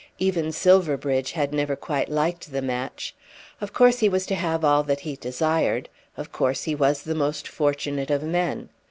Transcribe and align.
Even 0.17 0.51
Silverbridge 0.51 1.33
had 1.33 1.53
never 1.53 1.75
quite 1.75 2.09
liked 2.09 2.51
the 2.51 2.63
match. 2.63 3.13
Of 3.61 3.71
course 3.71 3.99
he 3.99 4.09
was 4.09 4.25
to 4.25 4.33
have 4.33 4.65
all 4.65 4.81
that 4.81 5.01
he 5.01 5.15
desired. 5.15 5.89
Of 6.17 6.31
course 6.31 6.63
he 6.63 6.73
was 6.73 7.03
the 7.03 7.13
most 7.13 7.47
fortunate 7.47 8.09
of 8.09 8.23
men. 8.23 8.69